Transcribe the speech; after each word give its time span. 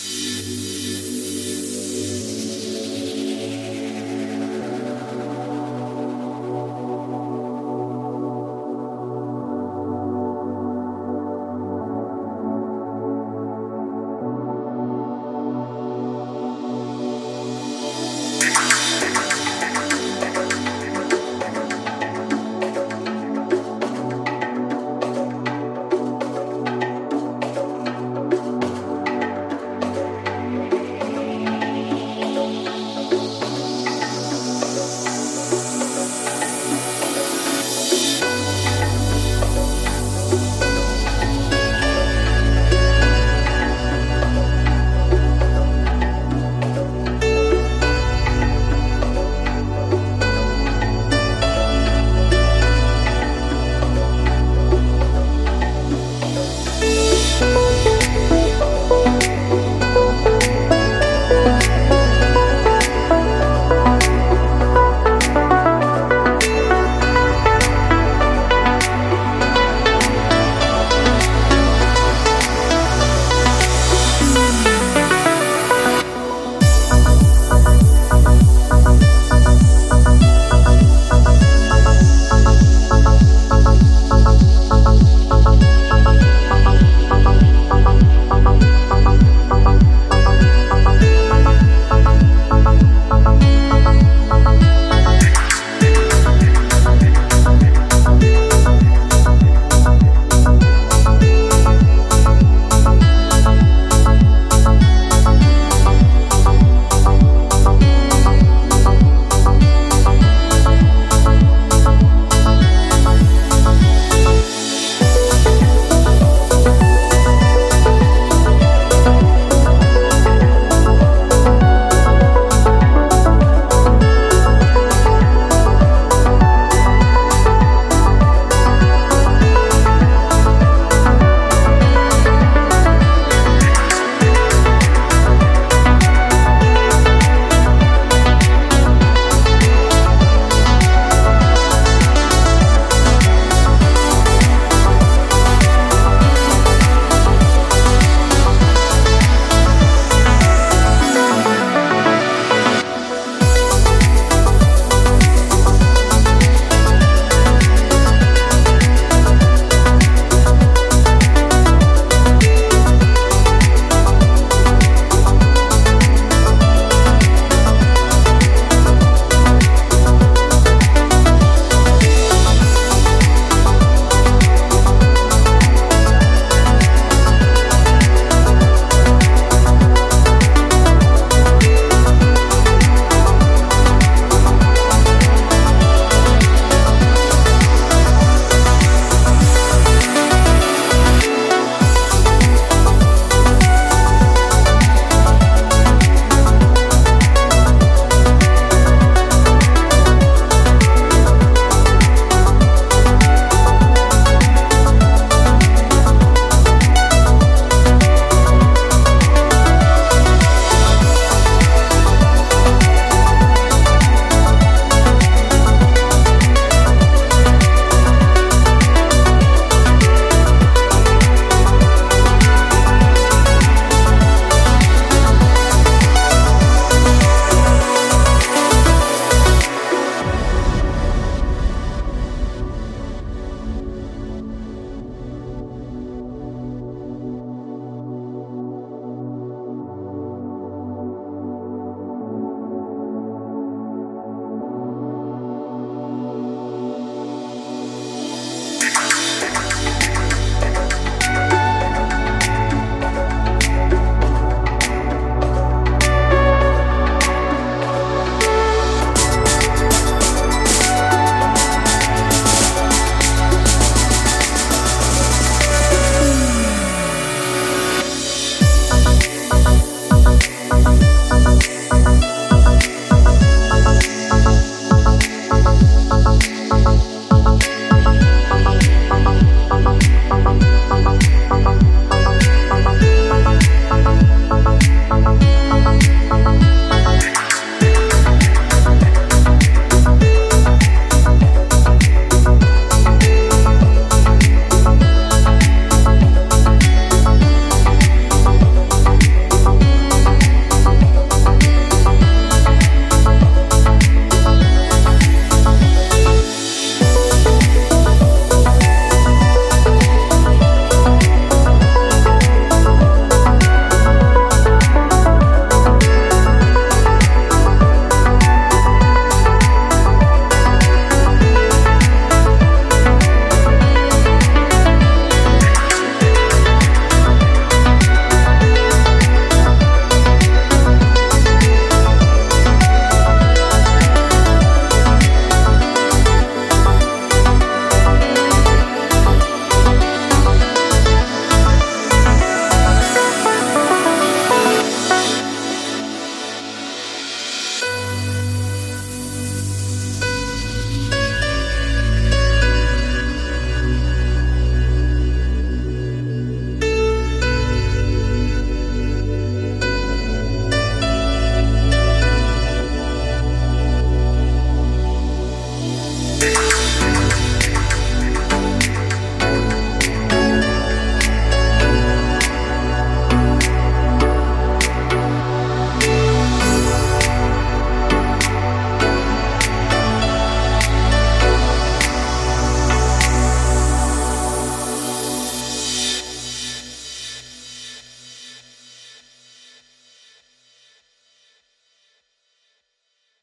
Peace. 0.00 0.31